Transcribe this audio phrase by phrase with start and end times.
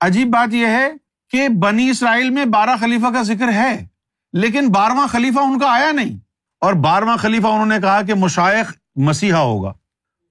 [0.00, 0.92] عجیب بات یہ ہے
[1.30, 3.86] کہ بنی اسرائیل میں بارہ خلیفہ کا ذکر ہے،
[4.32, 6.18] لیکن بارہواں خلیفہ ان کا آیا نہیں۔
[6.60, 9.72] اور بارہواں خلیفہ انہوں نے کہا کہ مشائق مسیحا ہوگا۔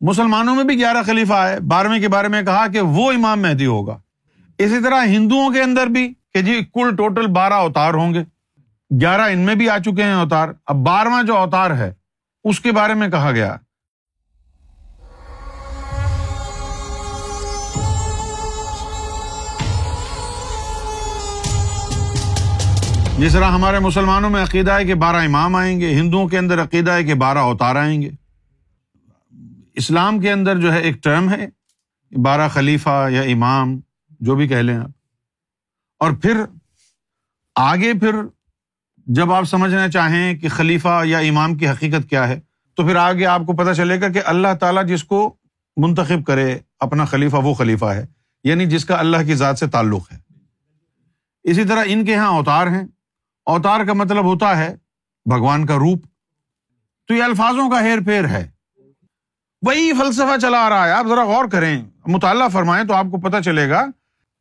[0.02, 3.66] مسلمانوں میں بھی گیارہ خلیفہ آئے۔ بارہویں کے بارے میں کہا کہ وہ امام مہدی
[3.66, 3.98] ہوگا۔
[4.58, 8.24] اسی طرح ہندوؤں کے اندر بھی کہ جی کل ٹوٹل بارہ اوتار ہوں گے۔
[9.02, 11.94] گیارہ ان میں بھی آ چکے ہیں اوتار۔ اب بارہواں جو اوتار ہے،
[12.44, 13.56] اس کے بارے میں کہا گیا۔
[23.18, 26.64] جس طرح ہمارے مسلمانوں میں عقیدہ ہے کہ بارہ امام آئیں گے، ہندوؤں کے اندر
[26.64, 28.10] عقیدہ ہے کہ بارہ اوتار آئیں گے۔
[29.74, 31.48] اسلام کے اندر جو ہے ایک ٹرم ہے،
[32.22, 33.80] بارہ خلیفہ یا امام،
[34.20, 34.90] جو بھی کہہ لیں آپ۔
[36.00, 36.44] اور پھر
[37.56, 38.16] آگے پھر
[38.98, 42.40] جب آپ سمجھنا چاہیں کہ خلیفہ یا امام کی حقیقت کیا ہے،
[42.76, 45.36] تو پھر آگے آپ کو پتہ چلے گا کہ اللہ تعالیٰ جس کو
[45.78, 48.06] منتخب کرے، اپنا خلیفہ وہ خلیفہ ہے۔
[48.44, 50.18] یعنی جس کا اللہ کی ذات سے تعلق ہے۔
[51.44, 52.88] اسی طرح ان کے یہاں اوتار ہیں۔
[53.46, 54.76] اوتار کا مطلب ہوتا ہے
[55.26, 56.06] بھگوان کا روپ۔
[57.08, 58.52] تو یہ الفاظوں کا ہیر پھیر ہے۔
[59.62, 63.22] وہی فلسفہ چلا آ رہا ہے۔ آپ ذرا غور کریں۔ مطالعہ فرمائیں تو آپ کو
[63.22, 63.86] پتا چلے گا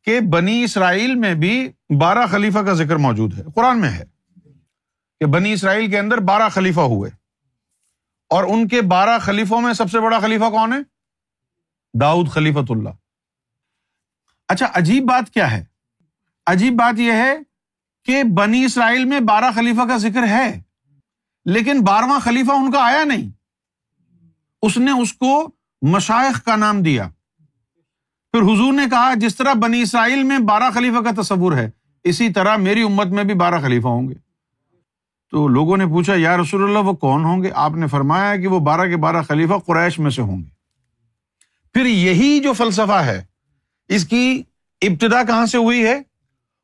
[0.03, 4.05] کہ بنی اسرائیل میں بھی بارہ خلیفہ کا ذکر موجود ہے۔ قرآن میں ہے
[5.19, 7.11] کہ بنی اسرائیل کے اندر بارہ خلیفہ ہوئے۔
[8.29, 10.77] اور ان کے بارہ خلیفوں میں سب سے بڑا خلیفہ کون ہے؟
[12.01, 12.89] داؤد خلیفت اللہ۔
[14.47, 15.65] اچھا عجیب بات کیا ہے؟
[16.45, 17.33] عجیب بات یہ ہے
[18.05, 20.61] کہ بنی اسرائیل میں بارہ خلیفہ کا ذکر ہے،
[21.45, 23.29] لیکن بارہواں خلیفہ ان کا آیا نہیں۔
[24.61, 25.49] اس نے اس کو
[25.81, 27.09] مشائق کا نام دیا۔
[28.31, 31.69] پھر حضور نے کہا، جس طرح بنی اسرائیل میں بارہ خلیفہ کا تصور ہے،
[32.03, 34.13] اسی طرح میری امت میں بھی بارہ خلیفہ ہوں گے۔
[35.31, 38.47] تو لوگوں نے پوچھا، یا رسول اللہ، وہ کون ہوں گے؟ آپ نے فرمایا کہ
[38.47, 40.49] وہ بارہ کے بارہ خلیفہ قریش میں سے ہوں گے۔
[41.73, 43.23] پھر یہی جو فلسفہ ہے،
[43.87, 44.43] اس کی
[44.81, 46.12] ابتدا کہاں سے ہوئی ہے؟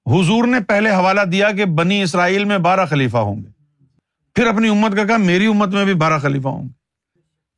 [0.09, 3.49] حضور نے پہلے حوالہ دیا کہ بنی اسرائیل میں بارہ خلیفہ ہوں گے۔
[4.35, 6.79] پھر اپنی امت کا کہا، میری امت میں بھی بارہ خلیفہ ہوں گے۔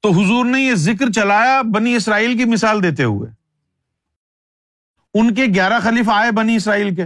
[0.01, 3.31] تو حضور نے یہ ذکر چلایا بنی اسرائیل کی مثال دیتے ہوئے۔
[5.13, 7.03] ان کے گیارہ خلیفہ آئے بنی اسرائیل کے۔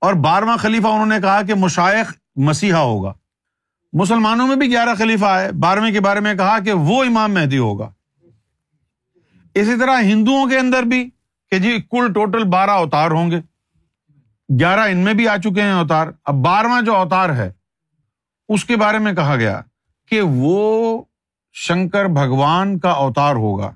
[0.00, 3.12] اور بارہواں خلیفہ انہوں نے کہا کہ مشائق مسیحا ہوگا۔
[3.92, 7.58] مسلمانوں میں بھی گیارہ خلیفہ آئے۔ بارہویں کے بارے میں کہا کہ وہ امام مہدی
[7.58, 7.90] ہوگا۔
[9.54, 11.10] اسی طرح ہندوؤں کے اندر بھی
[11.50, 13.40] کہ جی کل ٹوٹل بارہ اوتار ہوں گے۔
[14.58, 17.52] گیارہ ان میں بھی آ چکے ہیں اوتار۔ اب بارہواں جو اوتار ہے،
[18.48, 19.60] اس کے بارے میں کہا گیا
[20.08, 21.02] کہ وہ
[21.52, 23.74] شنکر بھگوان کا اوتار ہوگا،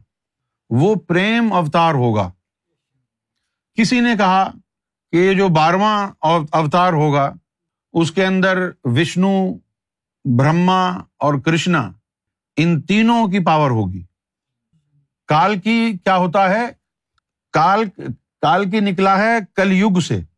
[0.70, 2.30] وہ پریم اوتار ہوگا۔
[3.74, 4.50] کسی نے کہا
[5.12, 6.08] کہ یہ جو بارہواں
[6.52, 7.32] اوتار ہوگا،
[7.92, 9.54] اس کے اندر وشنو،
[10.38, 11.92] برہما اور کرشنا،
[12.56, 14.04] ان تینوں کی پاور ہوگی۔
[15.26, 16.66] کال کی کیا ہوتا ہے؟
[17.52, 17.84] کال
[18.42, 20.33] کال کی نکلا ہے کل یگ سے۔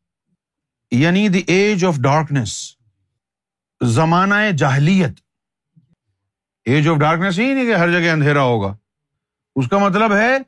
[0.91, 2.77] یعنی دی ایج آف ڈارکنیس،
[3.85, 5.13] زمانہ جاہلیت۔
[6.65, 8.77] ایج آف ڈارکنیس ہی نہیں کہ ہر جگہ اندھیرا ہوگا۔
[9.57, 10.39] اس کا مطلب ہے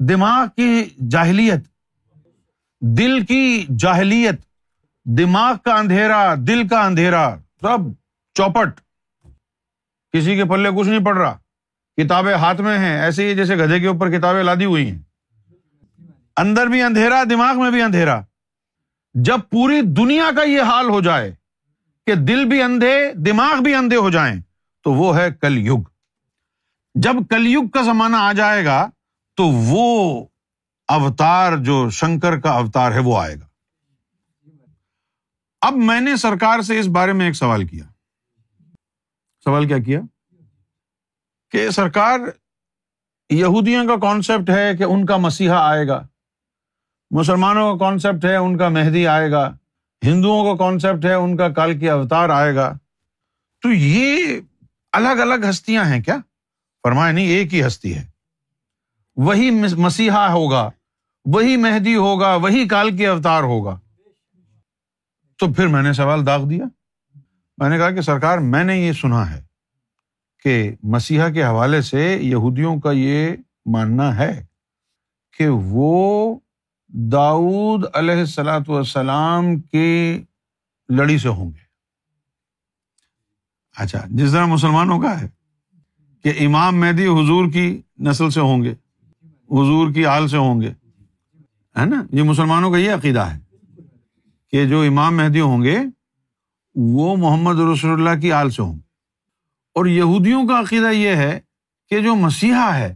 [0.00, 1.64] دماغ کی جاہلیت،
[2.80, 4.34] دل کی جاہلیت،
[5.04, 7.78] دماغ کا اندھیرا، دل کا اندھیرا، سب
[8.34, 8.80] چوپٹ۔
[10.12, 11.38] کسی کے پلے کچھ نہیں پڑ رہا۔
[11.96, 14.98] کتابیں ہاتھ میں ہیں، ایسے ہی جیسے گدھے کے اوپر کتابیں لادی ہوئی ہیں۔
[16.36, 18.20] اندر بھی اندھیرا، دماغ میں بھی اندھیرا۔
[19.14, 21.34] جب پوری دنیا کا یہ حال ہو جائے
[22.06, 24.40] کہ دل بھی اندھے، دماغ بھی اندھے ہو جائیں،
[24.84, 25.82] تو وہ ہے کل یگ
[26.94, 28.90] جب کل یگ کا زمانہ آ جائے گا،
[29.36, 30.26] تو وہ
[30.88, 33.46] اوتار، جو شنکر کا اوتار ہے، وہ آئے گا۔
[35.60, 37.84] اب میں نے سرکار سے اس بارے میں ایک سوال کیا۔
[39.44, 40.00] سوال کیا کیا؟
[41.50, 42.18] کہ سرکار
[43.30, 46.06] یہودیوں کا کانسیپٹ ہے کہ ان کا مسیحا آئے گا۔
[47.12, 49.56] مسلمانوں کا کانسیپٹ ہے ان کا مہدی آئے گا،
[50.04, 52.78] ہندوؤں کا کانسیپٹ ہے ان کا کال کی اوتار آئے گا۔
[53.62, 54.40] تو یہ
[54.92, 56.16] الگ الگ ہستیاں ہیں کیا؟
[56.82, 58.06] فرمائے نہیں، ایک ہی ہستی ہے۔
[59.16, 60.70] وہی مسیحا ہوگا،
[61.24, 63.80] وہی مہدی ہوگا، وہی کال کی اوتار ہوگا۔
[65.38, 66.64] تو پھر میں نے سوال داغ دیا۔
[67.58, 69.42] میں نے کہا کہ سرکار، میں نے یہ سنا ہے
[70.42, 74.44] کہ مسیحا کے حوالے سے یہودیوں کا یہ ماننا ہے
[75.38, 76.38] کہ وہ
[76.94, 80.22] داود علیہ السلاۃ والسلام کی
[80.88, 81.62] لڑی سے ہوں گے۔
[83.76, 85.28] اچھا جس طرح مسلمانوں کا ہے
[86.22, 88.72] کہ امام مہدی حضور کی نسل سے ہوں گے،
[89.24, 90.72] حضور کی آل سے ہوں گے،
[91.78, 93.38] ہے نا؟ یہ مسلمانوں کا یہ عقیدہ ہے
[94.50, 95.78] کہ جو امام مہدی ہوں گے،
[96.74, 98.80] وہ محمد رسول اللہ کی آل سے ہوں گے۔
[99.74, 101.40] اور یہودیوں کا عقیدہ یہ ہے
[101.88, 102.94] کہ جو مسیحا ہے،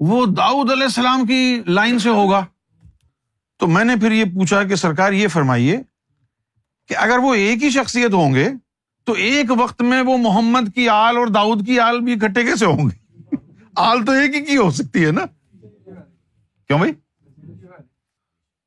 [0.00, 2.46] وہ داؤد علیہ السلام کی لائن سے ہوگا۔
[3.58, 5.76] تو میں نے پھر یہ پوچھا کہ سرکار یہ فرمائیے
[6.86, 8.48] کہ اگر وہ ایک ہی شخصیت ہوں گے
[9.04, 12.64] تو ایک وقت میں وہ محمد کی آل اور داؤد کی آل بھی اکٹھے کیسے
[12.64, 13.36] ہوں گے؟
[13.76, 15.26] آل تو ایک ہی کی ہو سکتی ہے نا؟
[16.66, 16.92] کیوں بھائی؟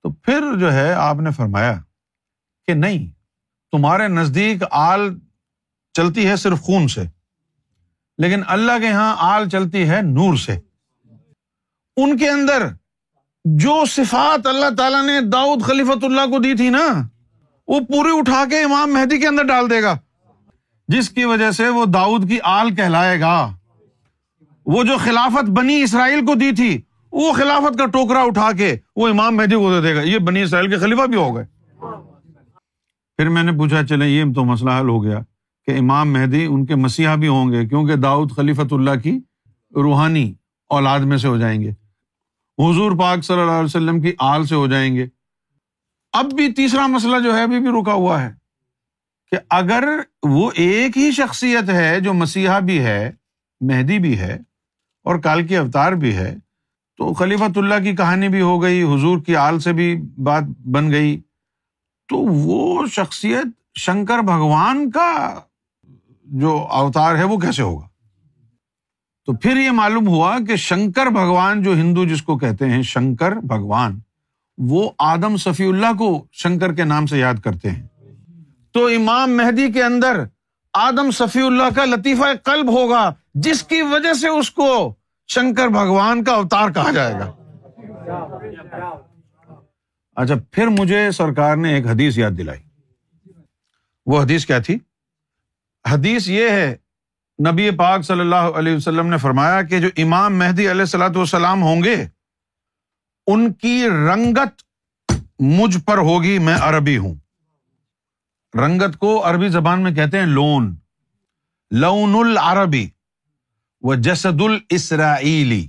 [0.03, 1.81] تو پھر جو ہے آپ نے فرمایا
[2.67, 3.07] کہ نہیں،
[3.71, 5.19] تمہارے نزدیک آل
[5.93, 7.01] چلتی ہے صرف خون سے،
[8.17, 10.59] لیکن اللہ کے یہاں آل چلتی ہے نور سے۔
[11.97, 12.67] ان کے اندر
[13.45, 17.07] جو صفات اللہ تعالیٰ نے داؤد خلیفت اللہ کو دی تھی نا،
[17.67, 19.97] وہ پوری اٹھا کے امام مہدی کے اندر ڈال دے گا۔
[20.87, 23.55] جس کی وجہ سے وہ داؤد کی آل کہلائے گا۔
[24.65, 29.07] وہ جو خلافت بنی اسرائیل کو دی تھی، وہ خلافت کا ٹوکرا اٹھا کے وہ
[29.07, 31.45] امام مہدی کو دے دے گا۔ یہ بنی اسرائیل کے خلیفہ بھی ہو گئے۔
[33.17, 35.19] پھر میں نے پوچھا چلے یہ تو مسئلہ حل ہو گیا
[35.65, 39.19] کہ امام مہدی ان کے مسیحا بھی ہوں گے کیونکہ داؤد خلیفت اللہ کی
[39.75, 40.33] روحانی
[40.69, 41.80] اولاد میں سے ہو جائیں گے۔
[42.57, 45.05] حضور پاک صلی اللہ علیہ وسلم کی آل سے ہو جائیں گے۔
[46.13, 48.29] اب بھی تیسرا مسئلہ جو ہے ابھی بھی رکا ہوا ہے
[49.31, 49.87] کہ اگر
[50.29, 53.11] وہ ایک ہی شخصیت ہے جو مسیحا بھی ہے،
[53.61, 54.37] مہدی بھی ہے
[55.05, 56.33] اور کال کی اوتار بھی ہے،
[56.99, 60.43] تو خلیفۃ اللہ کی کہانی بھی ہو گئی، حضور کی آل سے بھی بات
[60.73, 61.19] بن گئی،
[62.09, 63.47] تو وہ شخصیت
[63.79, 65.39] شنکر بھگوان کا
[66.25, 67.87] جو اوتار ہے وہ کیسے ہوگا؟
[69.25, 73.31] تو پھر یہ معلوم ہوا کہ شنکر بھگوان جو ہندو جس کو کہتے ہیں، شنکر
[73.31, 73.99] بھگوان،
[74.57, 77.87] وہ آدم صفی اللہ کو شنکر کے نام سے یاد کرتے ہیں۔
[78.71, 80.23] تو امام مہدی کے اندر
[80.73, 84.93] آدم صفی اللہ کا لطیفہ قلب ہوگا، جس کی وجہ سے اس کو
[85.27, 87.31] شنکر بھگوان کا اوتار کہا جائے گا۔
[90.15, 92.59] اچھا پھر مجھے سرکار نے ایک حدیث یاد دلائی۔
[94.05, 94.77] وہ حدیث کیا تھی؟
[95.91, 96.75] حدیث یہ ہے
[97.47, 101.63] نبی پاک صلی اللہ علیہ وسلم نے فرمایا کہ جو امام مہدی علیہ السلاۃ والسلام
[101.63, 102.07] ہوں گے،
[103.27, 104.61] ان کی رنگت
[105.39, 107.15] مجھ پر ہوگی، میں عربی ہوں۔
[108.53, 110.75] رنگت کو عربی زبان میں کہتے ہیں لون
[111.71, 112.87] لون العربی
[113.81, 115.67] و جسد الاسرائیلی۔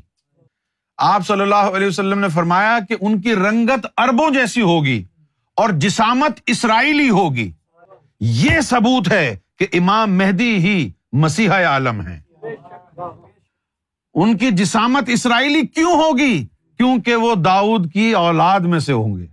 [0.97, 5.05] آپ صلی اللہ علیہ وسلم نے فرمایا کہ ان کی رنگت اربوں جیسی ہوگی
[5.57, 7.51] اور جسامت اسرائیلی ہوگی۔
[8.21, 12.23] یہ ثبوت ہے کہ امام مہدی ہی مسیح عالم ہے
[14.15, 19.27] ان کی جسامت اسرائیلی کیوں ہوگی؟ کیونکہ وہ داؤد کی اولاد میں سے ہوں گے۔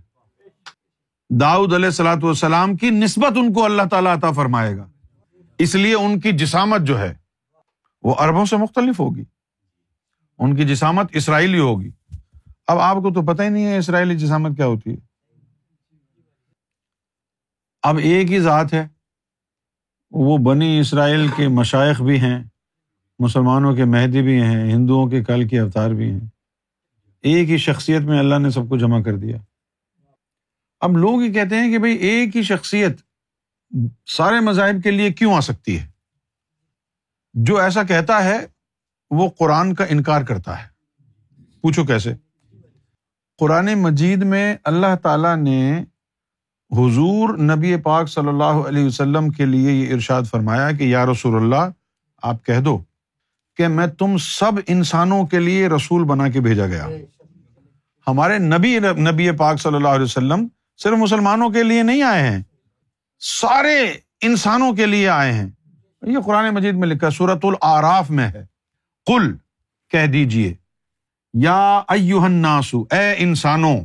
[1.40, 4.86] داؤد علیہ السلاۃ والسلام کی نسبت ان کو اللہ تعالیٰ عطا فرمائے گا۔
[5.58, 7.14] اس لیے ان کی جسامت جو ہے،
[8.02, 9.24] وہ اربوں سے مختلف ہوگی۔
[10.38, 11.90] ان کی جسامت اسرائیلی ہوگی۔
[12.66, 14.96] اب آپ کو تو پتہ ہی نہیں ہے اسرائیلی جسامت کیا ہوتی ہے۔
[17.82, 18.88] اب ایک ہی ذات ہے۔
[20.10, 22.44] وہ بنی اسرائیل کے مشائق بھی ہیں،
[23.18, 26.20] مسلمانوں کے مہدی بھی ہیں، ہندوؤں کے کل کے اوتار بھی ہیں۔
[27.22, 29.36] ایک ہی شخصیت میں اللہ نے سب کو جمع کر دیا۔
[30.80, 33.00] اب لوگ یہ کہتے ہیں کہ بھائی ایک ہی شخصیت
[34.06, 35.86] سارے مذاہب کے لیے کیوں آ سکتی ہے؟
[37.34, 38.38] جو ایسا کہتا ہے،
[39.10, 40.68] وہ قرآن کا انکار کرتا ہے۔
[41.60, 42.14] پوچھو کیسے؟
[43.38, 45.84] قرآن مجید میں اللہ تعالیٰ نے
[46.72, 51.34] حضور نبی پاک صلی اللہ علیہ وسلم کے لیے یہ ارشاد فرمایا کہ یا رسول
[51.36, 51.70] اللہ،
[52.22, 52.78] آپ کہہ دو
[53.56, 56.86] کہ میں تم سب انسانوں کے لیے رسول بنا کے بھیجا گیا۔
[58.06, 60.46] ہمارے نبی نبی پاک صلی اللہ علیہ وسلم
[60.76, 62.42] صرف مسلمانوں کے لیے نہیں آئے ہیں،
[63.20, 63.78] سارے
[64.22, 65.48] انسانوں کے لیے آئے ہیں۔
[66.02, 68.44] یہ قرآن مجید میں لکھا سورت العراف میں ہے۔
[69.06, 69.34] کل
[69.90, 70.54] کہہ دیجیے
[71.34, 73.76] یا الناسو اے انسانوں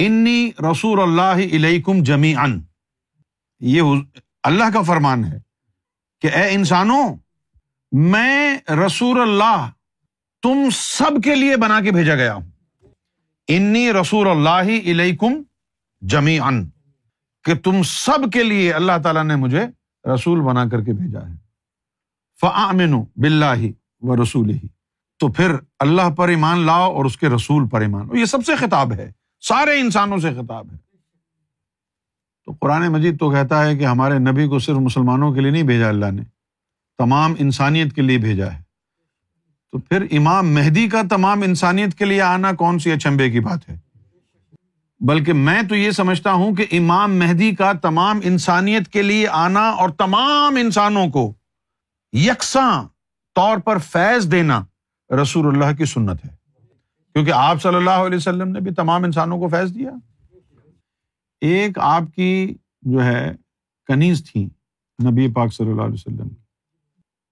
[0.00, 2.60] انی رسول اللہ علیکم جمی ان
[3.60, 3.82] یہ
[4.42, 5.38] اللہ کا فرمان ہے
[6.20, 7.16] کہ، اے انسانوں،
[7.92, 9.70] میں رسول اللہ
[10.42, 12.50] تم سب کے لیے بنا کے بھیجا گیا ہوں۔
[13.48, 15.42] انی رسول اللہ علیکم
[16.00, 16.68] جمی ان
[17.44, 19.66] کہ تم سب کے لیے اللہ تعالیٰ نے مجھے
[20.14, 21.34] رسول بنا کر کے بھیجا ہے۔
[22.40, 24.68] فعمن بلّہ و رسول ہی
[25.18, 28.38] تو پھر اللہ پر ایمان لاؤ اور اس کے رسول پر ایمان۔ لاؤ یہ سب
[28.46, 30.76] سے خطاب ہے۔ سارے انسانوں سے خطاب ہے۔
[32.44, 35.62] تو قرآن مجید تو کہتا ہے کہ ہمارے نبی کو صرف مسلمانوں کے لیے نہیں
[35.62, 36.22] بھیجا اللہ نے،
[36.98, 38.62] تمام انسانیت کے لیے بھیجا ہے۔
[39.72, 43.68] تو پھر امام مہدی کا تمام انسانیت کے لیے آنا کون سی اچمبے کی بات
[43.68, 43.78] ہے؟
[45.00, 49.70] بلکہ میں تو یہ سمجھتا ہوں کہ امام مہدی کا تمام انسانیت کے لیے آنا
[49.70, 51.32] اور تمام انسانوں کو
[52.12, 52.82] یکساں
[53.34, 54.64] طور پر فیض دینا
[55.22, 56.39] رسول اللہ کی سنت ہے۔
[57.14, 59.90] کیونکہ آپ صلی اللہ علیہ وسلم نے بھی تمام انسانوں کو فیض دیا۔
[61.40, 63.32] ایک آپ کی جو ہے
[63.86, 64.48] کنیز تھی
[65.10, 66.28] نبی پاک صلی اللہ علیہ وسلم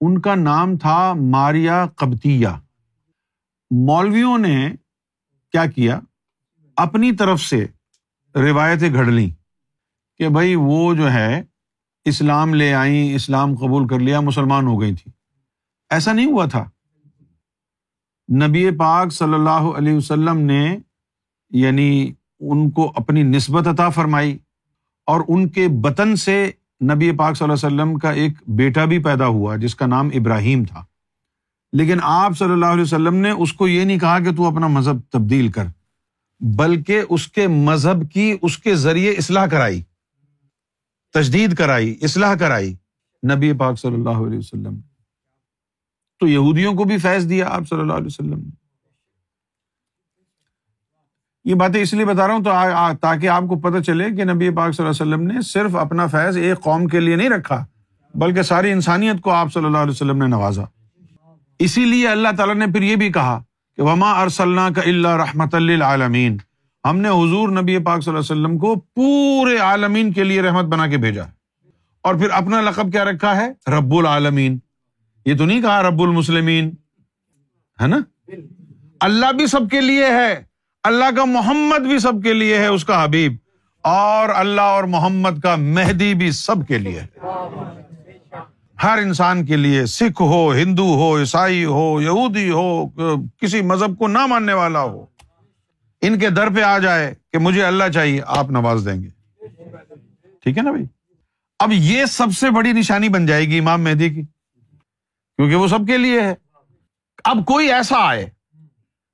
[0.01, 2.47] ان کا نام تھا ماریا کبتیہ
[3.71, 4.71] مولویوں نے
[5.51, 5.99] کیا کیا؟
[6.75, 7.65] اپنی طرف سے
[8.35, 9.29] روایتیں گھڑ لیں
[10.17, 11.43] کہ بھائی وہ جو ہے
[12.05, 15.11] اسلام لے آئیں، اسلام قبول کر لیا، مسلمان ہو گئی تھی
[15.89, 16.69] ایسا نہیں ہوا تھا۔
[18.33, 20.77] نبی پاک صلی اللہ علیہ وسلم نے
[21.49, 24.37] یعنی ان کو اپنی نسبت عطا فرمائی
[25.05, 26.51] اور ان کے بطن سے
[26.83, 30.09] نبی پاک صلی اللہ علیہ وسلم کا ایک بیٹا بھی پیدا ہوا جس کا نام
[30.13, 30.85] ابراہیم تھا۔
[31.73, 34.67] لیکن آپ صلی اللہ علیہ وسلم نے اس کو یہ نہیں کہا کہ تو اپنا
[34.67, 35.63] مذہب تبدیل کر،
[36.39, 39.81] بلکہ اس کے مذہب کی اس کے ذریعے اصلاح کرائی،
[41.13, 42.75] تجدید کرائی، اصلاح کرائی۔
[43.35, 44.88] نبی پاک صلی اللہ علیہ وسلم نے۔
[46.19, 48.49] تو یہودیوں کو بھی فیض دیا آپ صلی اللہ علیہ وسلم نے۔
[51.45, 52.51] یہ باتیں اس لیے بتا رہا ہوں تو
[53.01, 56.07] تاکہ آپ کو پتہ چلے کہ نبی پاک صلی اللہ علیہ وسلم نے صرف اپنا
[56.07, 57.65] فیض ایک قوم کے لیے نہیں رکھا،
[58.13, 60.63] بلکہ ساری انسانیت کو آپ صلی اللہ علیہ وسلم نے نوازا۔
[61.59, 63.43] اسی لیے اللہ تعالیٰ نے پھر یہ بھی کہا
[63.75, 65.83] کہ وما ارسلنا کا اللہ رحمت اللہ
[66.87, 70.65] ہم نے حضور نبی پاک صلی اللہ علیہ وسلم کو پورے عالمین کے لیے رحمت
[70.65, 71.23] بنا کے بھیجا۔
[72.01, 74.59] اور پھر اپنا لقب کیا رکھا ہے؟ رب العالمین۔
[75.29, 76.69] یہ تو نہیں کہا رب المسلمین،
[77.79, 77.97] ہے نا؟
[79.01, 80.33] اللہ بھی سب کے لیے ہے،
[80.83, 83.35] اللہ کا محمد بھی سب کے لیے ہے اس کا حبیب،
[83.83, 87.01] اور اللہ اور محمد کا مہدی بھی سب کے لیے
[88.77, 94.07] ہر انسان کے لیے سکھ ہو، ہندو ہو، عیسائی ہو، یہودی ہو، کسی مذہب کو
[94.07, 95.05] نہ ماننے والا ہو،
[96.01, 99.09] ان کے در پہ آ جائے کہ مجھے اللہ چاہیے، آپ نواز دیں گے۔
[100.43, 100.85] ٹھیک ہے نا بھائی؟
[101.59, 104.21] اب یہ سب سے بڑی نشانی بن جائے گی امام مہدی کی۔
[105.39, 106.33] کیونکہ وہ سب کے لیے ہے۔
[107.23, 108.29] اب کوئی ایسا آئے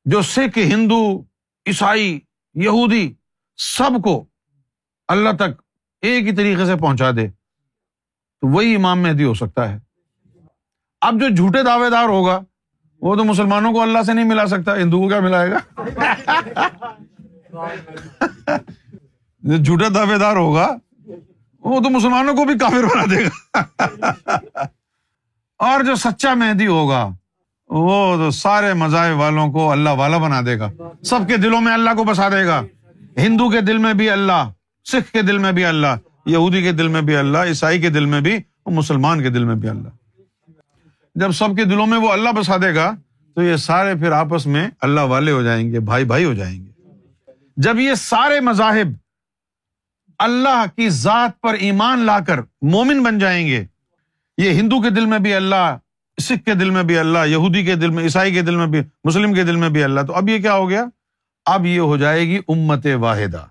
[0.06, 1.22] جو سکھ، ہندو،
[1.66, 2.20] عیسائی،
[2.56, 3.14] یہودی
[3.58, 4.26] سب کو
[5.08, 5.62] اللہ تک
[6.02, 7.28] ایک ہی طریقے سے پہنچا دے،
[8.42, 9.78] تو وہی امام مہدی ہو سکتا ہے۔
[11.02, 12.40] اب جو جھوٹے دعوے دار ہوگا،
[13.02, 15.60] وہ تو مسلمانوں کو اللہ سے نہیں ملا سکتا، ہندو کو کیا ملائے گا؟
[19.42, 20.68] جو جھوٹے دعوے دار ہوگا،
[21.60, 24.66] وہ تو مسلمانوں کو بھی کافر بنا دے گا۔
[25.58, 27.10] اور جو سچا مہدی ہوگا،
[27.68, 30.72] وہ تو سارے مذاہب والوں کو اللہ والا بنا دے گا۔
[31.04, 32.62] سب کے دلوں میں اللہ کو بسا دے گا۔
[33.18, 34.50] ہندو کے دل میں بھی اللہ،
[34.86, 35.96] سکھ کے دل میں بھی اللہ،
[36.26, 39.44] یہودی کے دل میں بھی اللہ، عیسائی کے دل میں بھی اور مسلمان کے دل
[39.44, 39.90] میں بھی اللہ۔
[41.16, 42.96] جب سب کے دلوں میں وہ اللہ بسا دے گا،
[43.36, 46.66] تو یہ سارے پھر آپس میں اللہ والے ہو جائیں گے، بھائی بھائی ہو جائیں
[46.66, 46.72] گے۔
[47.58, 48.94] جب یہ سارے مذاہب
[50.20, 53.66] اللہ کی ذات پر ایمان لا کر مومن بن جائیں گے
[54.38, 55.78] یہ ہندو کے دل میں بھی اللہ،
[56.22, 58.80] سکھ کے دل میں بھی اللہ، یہودی کے دل میں، عیسائی کے دل میں بھی،
[59.04, 60.86] مسلم کے دل میں بھی اللہ۔ تو اب یہ کیا ہو گیا؟
[61.46, 63.46] اب یہ ہو جائے گی امت واحدہ۔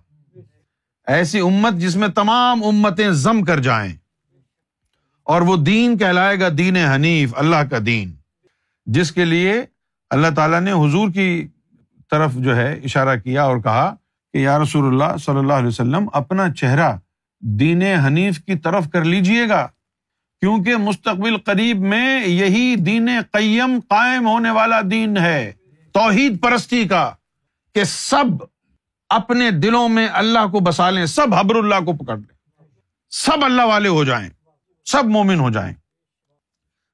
[1.07, 3.97] ایسی امت جس میں تمام امتیں ضم کر جائیں۔
[5.23, 8.13] اور وہ دین کہلائے گا، دین حنیف، اللہ کا دین۔
[8.87, 9.55] جس کے لیے
[10.11, 11.47] اللہ تعالیٰ نے حضور کی
[12.11, 13.95] طرف جو ہے اشارہ کیا اور کہا
[14.33, 16.93] کہ یا رسول اللہ صلی اللہ علیہ وسلم، اپنا چہرہ
[17.41, 19.69] دین حنیف کی طرف کر لیجیے گا۔
[20.45, 25.53] کیونکہ مستقبل قریب میں یہی دین قیم قائم ہونے والا دین ہے۔
[25.93, 27.15] توحید پرستی کا
[27.75, 28.45] کہ سب
[29.09, 32.63] اپنے دلوں میں اللہ کو بسا لیں، سب حبر اللہ کو پکڑ لیں۔
[33.11, 34.29] سب اللہ والے ہو جائیں،
[34.85, 35.75] سب مومن ہو جائیں۔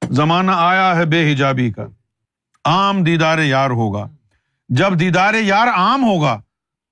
[0.09, 1.85] زمانہ آیا ہے بے حجابی کا۔
[2.65, 4.07] عام دیدار یار ہوگا۔
[4.69, 6.41] جب دیدار یار عام ہوگا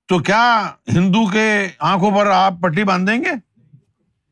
[0.08, 3.30] تو کیا ہندو کے آنکھوں پر آپ پٹی باندھ دیں گے؟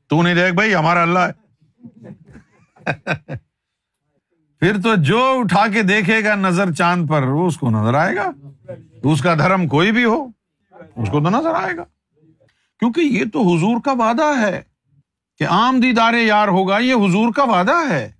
[0.09, 1.48] تو نہیں دیکھ بھائی، ہمارا اللہ ہے۔
[4.61, 8.17] پھر تو جو اٹھا کے دیکھے گا نظر چاند پر، وہ اس کو نظر آئے
[8.17, 8.31] گا؟
[9.05, 10.27] اس کا دھرم کوئی بھی ہو،
[10.71, 11.85] اس کو تو نظر آئے گا۔
[12.81, 14.63] کیونکہ یہ تو حضور کا وعدہ ہے
[15.39, 18.13] کہ عام دیدار یار ہوگا، یہ حضور کا وعدہ ہے۔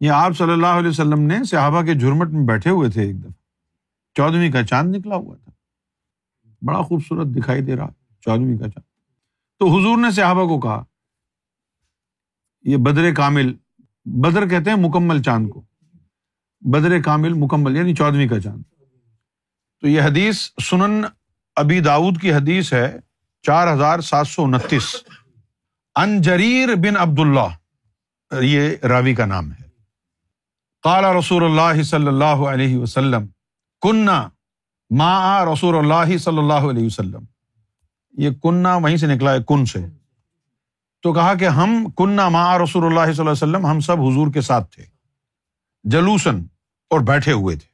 [0.00, 3.20] یہ آپ صلی اللہ علیہ وسلم نے صحابہ کے جھرمٹ میں بیٹھے ہوئے تھے ایک
[3.20, 3.30] دفعہ۔
[4.14, 5.50] چودہویں کا چاند نکلا ہوا تھا۔
[6.62, 7.88] بڑا خوبصورت دکھائی دے رہا
[8.20, 8.84] چودہویں کا چاند۔
[9.58, 10.84] تو حضور نے صحابہ کو کہا
[12.64, 13.52] یہ بدر کامل،
[14.04, 15.62] بدر کہتے ہیں مکمل چاند کو۔
[16.60, 18.62] بدر کامل مکمل یعنی چودویں کا چاند۔
[19.80, 21.04] تو یہ حدیث سنن
[21.56, 22.98] ابی داود کی حدیث ہے،
[23.42, 24.96] چار ہزار سات سو انتیس۔
[25.96, 27.48] انجریر بن عبد اللہ
[28.40, 29.64] یہ راوی کا نام ہے۔
[30.82, 33.26] کالا رسول اللہ صلی اللہ علیہ وسلم
[33.82, 34.28] کنہ
[34.90, 37.24] ما رسول اللہ صلی اللہ علیہ وسلم۔
[38.12, 39.86] یہ کنہ وہیں سے نکلا ہے، کن سے۔
[41.04, 44.32] تو کہا کہ ہم کنہ ما رسول اللہ صلی اللہ علیہ وسلم، ہم سب حضور
[44.32, 44.84] کے ساتھ تھے
[45.84, 46.42] جلوسن
[46.90, 47.66] اور بیٹھے ہوئے تھے۔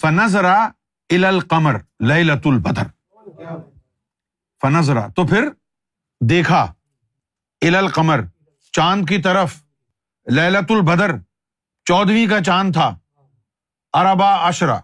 [0.00, 0.68] فنزرا
[1.08, 2.82] ال القمر لت البدر۔
[4.62, 5.48] فنزرا تو پھر
[6.20, 6.72] دیکھا
[7.60, 8.20] ال القمر،
[8.72, 9.62] چاند کی طرف
[10.32, 11.16] للت البدر
[11.84, 12.98] چودویں کا چاند تھا۔
[13.92, 14.80] اربا اشرا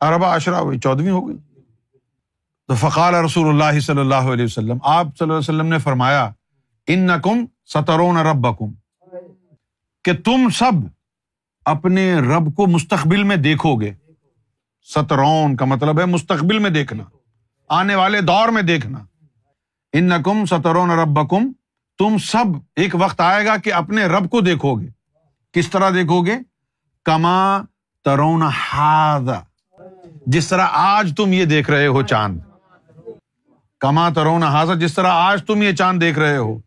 [0.00, 1.36] اربا اشرا ہوئی چودویں ہو گئی۔
[2.66, 6.30] تو فقال رسول اللہ صلی اللہ علیہ وسلم، آپ صلی اللہ علیہ وسلم نے فرمایا
[6.86, 8.70] ان نقم سترون رب بکم
[10.04, 10.72] کہ تم سب
[11.64, 13.92] اپنے رب کو مستقبل میں دیکھو گے
[14.94, 17.04] سترون کا مطلب ہے مستقبل میں دیکھنا،
[17.68, 18.98] آنے والے دور میں دیکھنا۔
[19.92, 21.52] ان نقم سترون رب بکم
[21.98, 22.44] تم سب
[22.76, 24.86] ایک وقت آئے گا کہ اپنے رب کو دیکھو گے
[25.52, 26.36] کس طرح دیکھو گے
[27.04, 27.62] کما
[28.04, 29.28] ترون ہاد
[30.26, 32.40] جس طرح آج تم یہ دیکھ رہے ہو چاند۔
[33.78, 36.58] کما ترون حاضر جس طرح آج تم یہ چاند دیکھ رہے ہو۔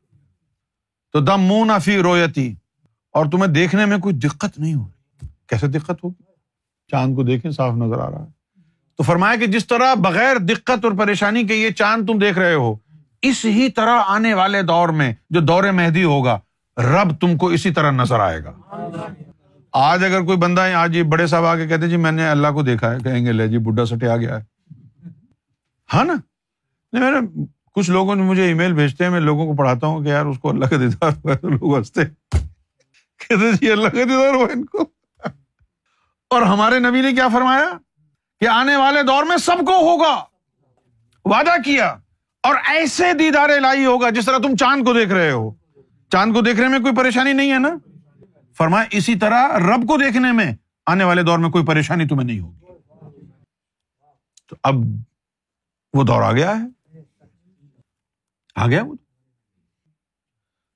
[1.16, 2.56] تو دم منہ نہ فی رویتی۔
[3.14, 6.24] اور تمہیں دیکھنے میں کوئی دقت نہیں ہو رہی کیسے دقت ہوگی؟
[6.92, 8.60] چاند کو دیکھیں صاف نظر آ رہا ہے۔
[8.98, 12.54] تو فرمایا کہ جس طرح بغیر دقت اور پریشانی کے یہ چاند تم دیکھ رہے
[12.54, 12.76] ہو
[13.22, 16.40] اس ہی طرح آنے والے دور میں، جو دور مہدی ہوگا،
[16.78, 18.52] رب تم کو اسی طرح نظر آئے گا۔
[19.74, 22.30] آج اگر کوئی بندہ ہے آج یہ بڑے صاحب آ کے کہتے جی میں نے
[22.30, 24.44] اللہ کو دیکھا ہے۔ کہیں گے، لے جی بڈھا سٹے آ گیا ہے۔
[25.94, 26.14] ہاں نا؟
[26.92, 27.44] میں نے
[27.76, 30.26] کچھ لوگوں نے مجھے ای میل بھیجتے ہیں، میں لوگوں کو پڑھاتا ہوں کہ یار
[30.26, 32.02] اس کو اللہ کا دیدار ہوا ہے، تو لوگ ہنستے
[33.20, 34.82] کہتے جی اللہ کا دیدار ہوا ان کو۔
[36.30, 37.66] اور ہمارے نبی نے کیا فرمایا؟
[38.40, 40.26] کہ آنے والے دور میں سب کو ہوگا،
[41.26, 41.88] وعدہ کیا،
[42.44, 45.52] اور ایسے دیدار لائی ہوگا جس طرح تم چاند کو دیکھ رہے ہو۔
[46.12, 47.70] چاند کو دیکھنے میں کوئی پریشانی نہیں ہے نا؟
[48.58, 50.52] فرمایا، اسی طرح رب کو دیکھنے میں
[50.86, 52.66] آنے والے دور میں کوئی پریشانی تمہیں نہیں ہوگی۔
[54.50, 54.76] تو اب
[55.94, 56.85] وہ دور آ گیا ہے۔
[58.56, 58.96] آ گیا وہ؟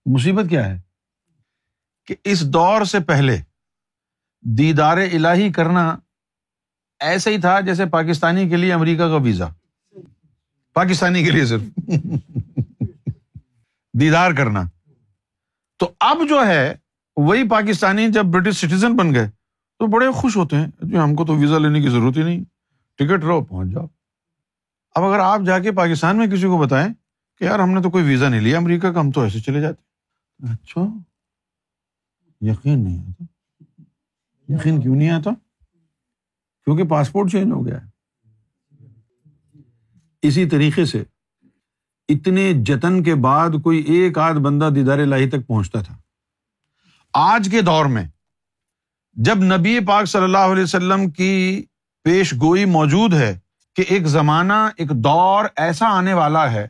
[0.05, 0.81] مصیبت کیا ہے؟
[2.05, 3.37] کہ اس دور سے پہلے
[4.41, 5.97] دیدار الہی کرنا
[6.99, 9.45] ایسا ہی تھا جیسے پاکستانی کے لیے امریکہ کا ویزا۔
[10.73, 11.61] پاکستانی کے لیے صرف۔
[13.99, 14.63] دیدار کرنا۔
[15.77, 16.75] تو اب جو ہے،
[17.15, 19.27] وہی پاکستانی جب برٹش سٹیزن بن گئے،
[19.79, 22.43] تو بڑے خوش ہوتے ہیں۔ جی ہم کو تو ویزا لینے کی ضرورت ہی نہیں۔
[22.95, 23.85] ٹکٹ رہو پہنچ جاؤ۔
[24.95, 26.93] اب اگر آپ جا کے پاکستان میں کسی کو بتائیں
[27.39, 29.61] کہ یار ہم نے تو کوئی ویزا نہیں لیا، امریکہ کا، ہم تو ایسے چلے
[29.61, 29.81] جاتے
[30.51, 30.81] اچھا
[32.41, 33.23] یقین نہیں آتا
[34.53, 35.29] یقین کیوں نہیں آتا؟
[36.63, 37.89] کیونکہ پاسپورٹ چینج ہو گیا ہے۔
[40.21, 41.03] اسی طریقے سے
[42.09, 45.97] اتنے جتن کے بعد کوئی ایک آدھ بندہ دیدار لاہی تک پہنچتا تھا۔
[47.13, 48.05] آج کے دور میں
[49.13, 51.65] جب نبی پاک صلی اللہ علیہ وسلم کی
[52.03, 53.39] پیش گوئی موجود ہے
[53.75, 56.67] کہ ایک زمانہ، ایک دور ایسا آنے والا ہے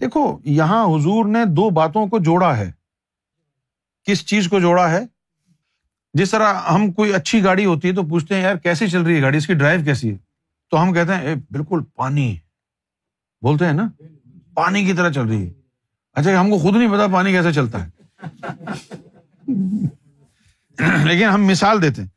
[0.00, 2.72] دیکھو، یہاں حضور نے دو باتوں کو جوڑا ہے۔
[4.04, 5.00] کس چیز کو جوڑا ہے؟
[6.14, 9.16] جس طرح ہم کوئی اچھی گاڑی ہوتی ہے تو پوچھتے ہیں، یار، کیسی چل رہی
[9.16, 10.18] ہے گاڑی؟ اس کی ڈرائیو کیسی ہے؟
[10.70, 12.36] تو ہم کہتے ہیں بالکل پانی
[13.42, 13.88] بولتے ہیں نا؟
[14.54, 15.52] پانی کی طرح چل رہی ہے۔
[16.12, 18.18] اچھا ہم کو خود نہیں پتا پانی کیسے چلتا ہے۔
[21.04, 22.08] لیکن ہم مثال دیتے ہیں،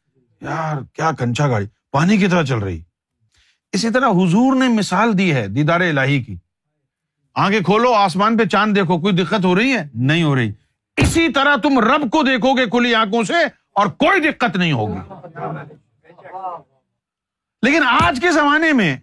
[0.42, 2.82] یار، کیا کنچا گاڑی، پانی کی طرح چل رہی
[3.72, 6.36] اسی طرح حضور نے مثال دی ہے دیدار الہی کی۔
[7.39, 10.52] آگے کھولو، آسمان پہ چاند دیکھو، کوئی دقت ہو رہی ہے؟ نہیں ہو رہی۔
[10.97, 13.34] اسی طرح تم رب کو دیکھو گے کھلی آنکھوں سے
[13.75, 15.13] اور کوئی دقت نہیں ہوگی۔
[17.62, 18.97] لیکن آج کے زمانے میں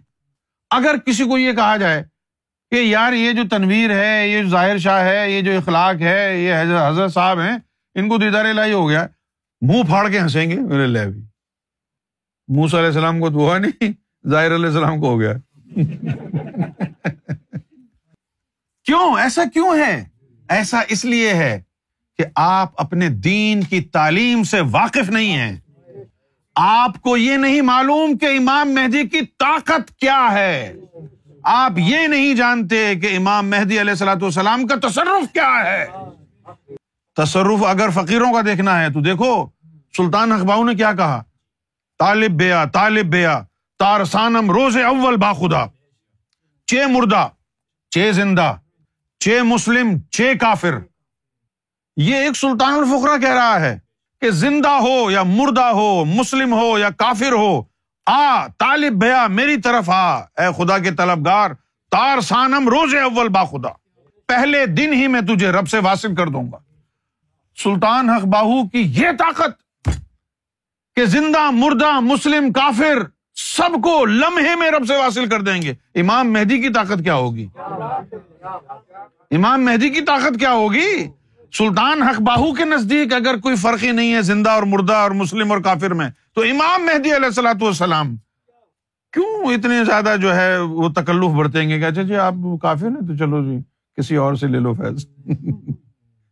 [0.69, 2.03] اگر کسی کو یہ کہا جائے
[2.71, 6.41] کہ یار یہ جو تنویر ہے، یہ جو ظاہر شاہ ہے، یہ جو اخلاق ہے،
[6.41, 6.53] یہ
[6.87, 7.57] حضرت صاحب ہیں،
[7.95, 9.07] ان کو دیدار لائی ہو گیا۔
[9.61, 11.21] منہ پھاڑ کے ہنسیں گے میرے لے بھی
[12.47, 13.91] موس علیہ السلام کو تو ہوا نہیں،
[14.29, 15.33] ظاہر علیہ السلام کو ہو گیا۔
[18.87, 20.05] کیوں؟ ایسا کیوں ہے؟
[20.49, 21.61] ایسا اس لیے ہے
[22.17, 25.57] کہ آپ اپنے دین کی تعلیم سے واقف نہیں ہیں۔
[26.55, 30.73] آپ کو یہ نہیں معلوم کہ امام مہدی کی طاقت کیا ہے۔
[31.43, 35.85] آپ یہ نہیں جانتے کہ امام مہدی علیہ السلاۃ والسلام کا تصرف کیا ہے۔
[37.15, 39.47] تصرف اگر فقیروں کا دیکھنا ہے تو دیکھو،
[39.97, 41.23] سلطان اخباؤ نے کیا کہا؟
[41.99, 43.41] طالب بیا طالب بیا
[43.79, 45.65] تارسانم روز اول باخدا
[46.65, 47.27] چے مردہ
[47.89, 48.55] چے زندہ۔
[49.19, 50.79] چے مسلم چے کافر۔
[51.97, 53.79] یہ ایک سلطان الفقرا کہہ رہا ہے
[54.21, 57.63] کہ زندہ ہو یا مردہ ہو، مسلم ہو یا کافر ہو،
[58.05, 61.51] آ، طالب بھیا میری طرف آ۔ اے خدا کے طلبگار،
[61.91, 63.69] تار سانم روز اول با خدا۔
[64.27, 66.57] پہلے دن ہی میں تجھے رب سے واصل کر دوں گا۔
[67.63, 69.89] سلطان حق باہو کی یہ طاقت
[70.95, 75.73] کہ زندہ، مردہ، مسلم، کافر سب کو لمحے میں رب سے واصل کر دیں گے۔
[75.95, 77.47] امام مہدی کی طاقت کیا ہوگی؟
[79.31, 81.07] امام مہدی کی طاقت کیا ہوگی؟
[81.53, 85.11] سلطان حق باہو کے نزدیک اگر کوئی فرق ہی نہیں ہے، زندہ اور مردہ اور
[85.11, 88.15] مسلم اور کافر میں، تو امام مہدی علیہ السلاۃ والسلام
[89.13, 93.07] کیوں اتنے زیادہ جو ہے وہ تکلف برتیں گے؟ کہ اچھا جی آپ کافر ہیں
[93.07, 93.57] تو چلو جی
[93.97, 95.05] کسی اور سے لے لو فیض۔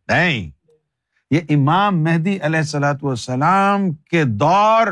[0.08, 0.50] نہیں،
[1.30, 4.86] یہ امام مہدی علیہ السلاۃ والسلام کے دور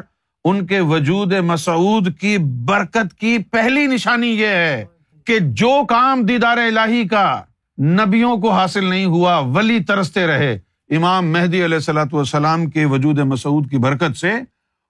[0.45, 4.85] ان کے وجود مسعود کی برکت کی پہلی نشانی یہ ہے
[5.27, 7.41] کہ جو کام دیدار الہی کا
[7.79, 10.59] نبیوں کو حاصل نہیں ہوا، ولی ترستے رہے۔
[10.91, 14.33] امام مہدی علیہ السلاۃ والسلام کے وجود مسعود کی برکت سے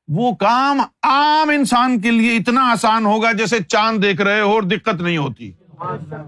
[0.09, 4.63] وہ کام عام انسان کے لیے اتنا آسان ہوگا جیسے چاند دیکھ رہے ہو اور
[4.63, 5.53] دقت نہیں ہوتی۔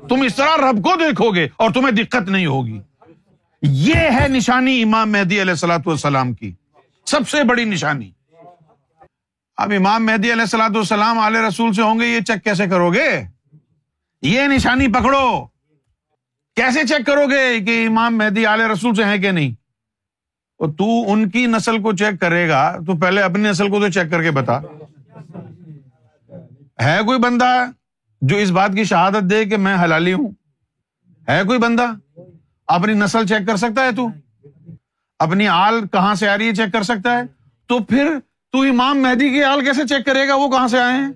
[0.08, 2.80] تم اس طرح رب کو دیکھو گے اور تمہیں دقت نہیں ہوگی۔
[3.62, 6.52] یہ ہے نشانی امام مہدی علیہ السلاۃ والسلام کی۔
[7.06, 8.10] سب سے بڑی نشانی۔
[9.56, 12.92] اب امام مہدی علیہ السلاۃ والسلام علیہ رسول سے ہوں گے، یہ چیک کیسے کرو
[12.92, 13.22] گے؟
[14.22, 15.46] یہ نشانی پکڑو۔
[16.56, 19.52] کیسے چیک کرو گے کہ امام مہدی علیہ رسول سے ہیں کہ نہیں؟
[20.58, 24.10] تو ان کی نسل کو چیک کرے گا۔ تو پہلے اپنی نسل کو تو چیک
[24.10, 24.60] کر کے بتا۔
[26.82, 27.66] ہے کوئی بندہ
[28.22, 30.30] جو اس بات کی شہادت دے کہ میں حلالی ہوں؟
[31.28, 31.86] ہے کوئی بندہ؟
[32.66, 34.08] اپنی نسل چیک کر سکتا ہے تو؟
[35.18, 37.22] اپنی آل کہاں سے آ رہی ہے چیک کر سکتا ہے؟
[37.66, 38.18] تو پھر
[38.56, 41.12] تو امام مہدی کی آل کیسے چیک کرے گا؟ وہ کہاں سے آئے ہیں؟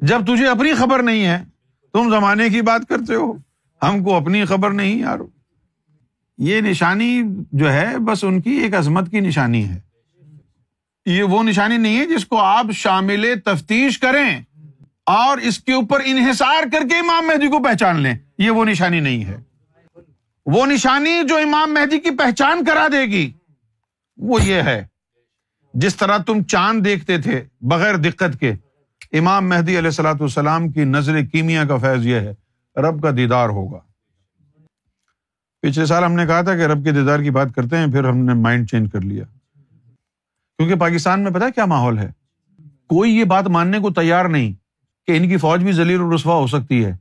[0.00, 1.44] جب تجھے اپنی خبر نہیں ہے،
[1.92, 3.32] تم زمانے کی بات کرتے ہو۔
[3.82, 5.18] ہم کو اپنی خبر نہیں یار
[6.38, 7.22] یہ نشانی
[7.52, 9.80] جو ہے، بس ان کی ایک عظمت کی نشانی ہے۔
[11.06, 14.42] یہ وہ نشانی نہیں ہے جس کو آپ شامل تفتیش کریں
[15.06, 19.00] اور اس کے اوپر انحصار کر کے امام مہدی کو پہچان لیں۔ یہ وہ نشانی
[19.00, 19.40] نہیں ہے۔
[20.46, 23.32] وہ نشانی جو امام مہدی کی پہچان کرا دے گی،
[24.16, 24.91] وہ یہ ہے۔
[25.74, 28.52] جس طرح تم چاند دیکھتے تھے بغیر دقت کے،
[29.12, 32.34] امام مہدی علیہ السلاۃ والسلام کی نظر کیمیا کا فیض یہ ہے،
[32.76, 33.78] رب کا دیدار ہوگا۔
[35.62, 38.04] پچھلے سال ہم نے کہا تھا کہ رب کے دیدار کی بات کرتے ہیں، پھر
[38.04, 39.24] ہم نے مائنڈ چینج کر لیا۔
[40.58, 42.10] کیونکہ پاکستان میں پتا کیا ماحول ہے؟
[42.86, 44.52] کوئی یہ بات ماننے کو تیار نہیں
[45.06, 46.96] کہ ان کی فوج بھی ذلیل اور رسوا ہو سکتی ہے۔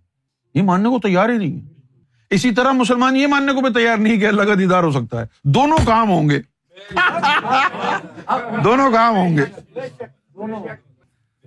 [0.53, 1.71] یہ ماننے کو تیار ہی نہیں ہے۔
[2.29, 5.21] اسی طرح مسلمان یہ ماننے کو بھی تیار نہیں کہ اللہ کا دیدار ہو سکتا
[5.21, 6.50] ہے۔ دونوں کام ہوں گے۔
[8.63, 9.45] دونوں کام ہوں گے۔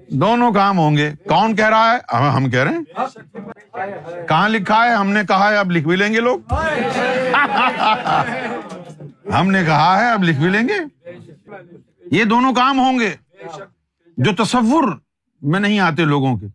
[0.08, 2.84] دونوں کام ہوں گے۔ کون کہہ رہا ہے؟ ہم کہہ رہے ہیں۔
[4.28, 6.38] کہاں لکھا ہے؟ ہم نے کہا ہے، اب لکھ بھی لیں گے لوگ۔
[9.32, 11.10] ہم نے کہا ہے، اب لکھ بھی لیں گے۔
[12.10, 13.16] یہ دونوں کام ہوں گے۔
[14.16, 14.98] جو تصور
[15.42, 16.46] میں نہیں آتے لوگوں کے،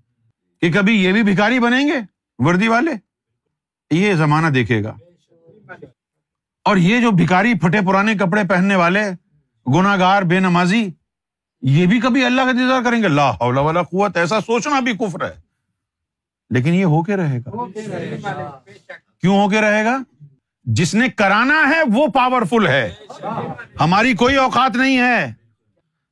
[0.62, 1.98] کہ کبھی یہ بھی بھکاری بنیں گے
[2.40, 2.92] وردی والے،
[3.92, 4.96] یہ زمانہ دیکھے گا۔
[6.66, 9.02] اور یہ جو بھکاری پھٹے پرانے کپڑے پہننے والے
[9.76, 10.90] گناگار بے نمازی،
[11.62, 15.26] یہ بھی کبھی اللہ کا انتظار کریں گے؟ اللہ والا قوت، ایسا سوچنا بھی کفر
[15.26, 15.50] ہے۔
[16.50, 17.50] لیکن یہ ہو کے رہے گا۔
[19.22, 19.98] کیوں ہو کے رہے گا؟
[20.64, 22.96] جس نے کرانا ہے، وہ پاورفل ہے۔
[23.80, 25.34] ہماری کوئی اوقات نہیں ہے۔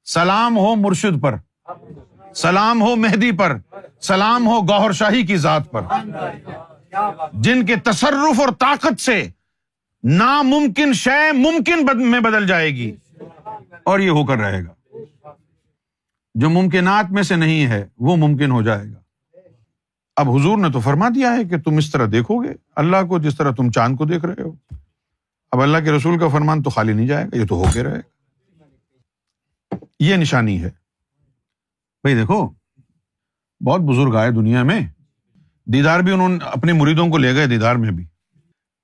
[0.05, 1.35] سلام ہو مرشد پر۔
[2.35, 3.57] سلام ہو مہدی پر۔
[4.01, 5.81] سلام ہو گوہر شاہی کی ذات پر۔
[7.33, 9.29] جن کے تصرف اور طاقت سے
[10.09, 12.95] ناممکن شے ممکن میں بدل جائے گی
[13.83, 14.97] اور یہ ہو کر رہے گا۔
[16.35, 19.01] جو ممکنات میں سے نہیں ہے، وہ ممکن ہو جائے گا۔
[20.15, 23.19] اب حضور نے تو فرما دیا ہے کہ تم اس طرح دیکھو گے۔ اللہ کو
[23.19, 24.75] جس طرح تم چاند کو دیکھ رہے ہو۔
[25.51, 27.83] اب اللہ کے رسول کا فرمان تو خالی نہیں جائے گا، یہ تو ہو کے
[27.83, 28.25] رہے گا۔
[29.99, 30.69] یہ نشانی ہے۔
[32.03, 32.49] بھائی دیکھو،
[33.65, 34.79] بہت بزرگ آئے دنیا میں۔
[35.65, 38.05] دیدار بھی انہوں نے اپنے مریدوں کو لے گئے دیدار میں بھی۔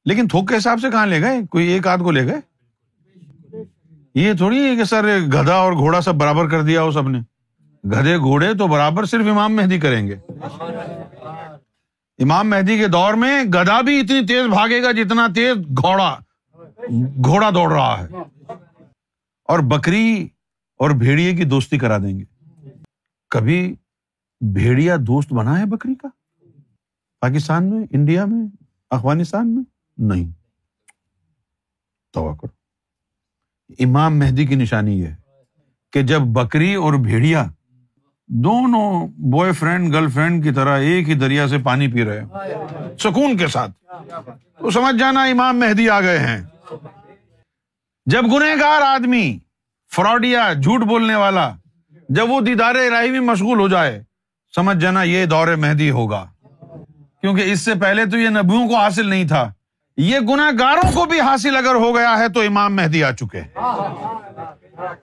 [0.06, 2.42] لیکن تھوک کے حساب سے کہاں لے گئے؟ کوئی ایک آدھ کو لے گئے؟
[4.16, 7.20] یہ تھوڑی ہے کہ سر گدھا اور گھوڑا سب برابر کر دیا ہو سب نے۔
[7.88, 10.16] گدے گھوڑے تو برابر صرف امام مہدی کریں گے۔
[12.18, 16.18] امام مہدی کے دور میں گدا بھی اتنی تیز بھاگے گا جتنا تیز گھوڑا
[17.26, 18.08] گھوڑا دوڑ رہا ہے۔
[19.44, 20.28] اور بکری
[20.78, 22.24] اور بھیڑیے کی دوستی کرا دیں گے۔
[23.30, 23.76] کبھی
[24.42, 26.08] بھیڑیا دوست بنا ہے بکری کا؟
[27.22, 28.48] پاکستان میں، انڈیا میں،
[28.90, 29.64] افغانستان میں؟
[29.98, 30.32] نہیں۔
[32.14, 32.34] تو
[33.80, 35.08] امام مہدی کی نشانی یہ
[35.92, 37.46] کہ جب بکری اور بھیڑیا
[38.28, 42.22] دونوں بوائے فرینڈ گرل فرینڈ کی طرح ایک ہی دریا سے پانی پی رہے
[43.00, 43.72] سکون کے ساتھ۔
[44.60, 46.42] تو سمجھ جانا امام مہدی آ گئے ہیں۔
[48.06, 49.40] جب گنہگار آدمی،
[49.96, 51.56] فراڈیا، جھوٹ بولنے والا،
[52.10, 54.04] جب وہ دیدار الہی میں مشغول ہو جائے،
[54.56, 56.26] سمجھ جانا یہ دور مہدی ہوگا۔
[57.22, 59.54] کیونکہ اس سے پہلے تو یہ نبیوں کو حاصل نہیں تھا۔
[59.98, 63.42] یہ گناہ گاروں کو بھی حاصل اگر ہو گیا ہے تو امام مہدی آ چکے
[63.42, 63.50] ہیں۔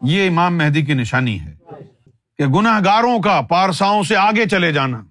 [0.02, 1.54] یہ امام مہدی کی نشانی ہے
[2.38, 5.02] کہ گناہ گاروں کا پارساؤں سے آگے چلے جانا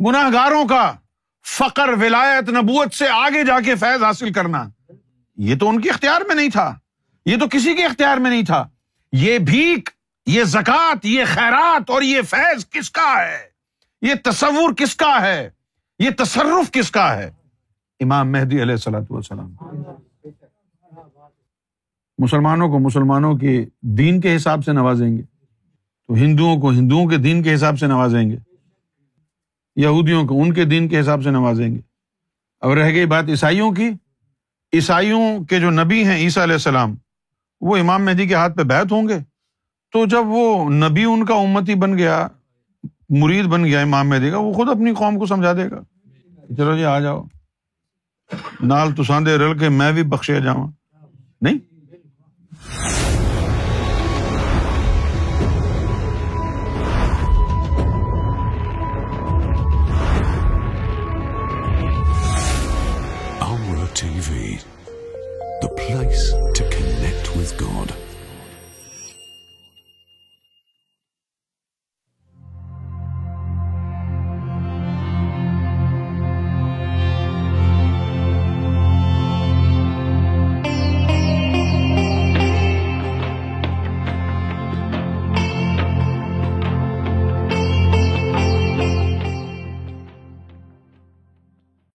[0.00, 0.92] گناہ گاروں کا
[1.46, 4.68] فقر، ولایت، نبوت سے آگے جا کے فیض حاصل کرنا،
[5.36, 6.74] یہ تو ان کے اختیار میں نہیں تھا۔
[7.26, 8.68] یہ تو کسی کے اختیار میں نہیں تھا۔
[9.12, 9.88] یہ بھیک،
[10.26, 13.38] یہ زکات یہ خیرات اور یہ فیض کس کا ہے؟
[14.02, 15.50] یہ تصور کس کا ہے؟
[15.98, 17.30] یہ تصرف کس کا ہے؟
[18.02, 19.54] امام مہدی علیہ السلاۃ والسلام۔
[22.18, 25.22] مسلمانوں کو مسلمانوں کے دین کے حساب سے نوازیں گے۔
[26.08, 28.36] تو ہندوؤں کو ہندوؤں کے دین کے حساب سے نوازیں گے۔
[29.76, 31.80] یہودیوں کو ان کے دین کے حساب سے نوازیں گے۔
[32.60, 33.90] اب رہ گئی بات عیسائیوں کی۔
[34.72, 36.94] عیسائیوں کے جو نبی ہیں عیسیٰ علیہ السلام،
[37.60, 39.18] وہ امام مہدی کے ہاتھ پہ بیت ہوں گے۔
[39.92, 42.28] تو جب وہ نبی ان کا امتی بن گیا،
[43.10, 45.82] مرید بن گیا امام مہدی کا، وہ خود اپنی قوم کو سمجھا دے گا۔
[46.56, 47.24] چلو جی آ جاؤ۔
[48.62, 50.70] نال ساندے رل کے میں بھی بخشے جاؤں
[51.40, 51.58] نہیں؟